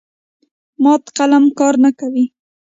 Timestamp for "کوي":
1.99-2.25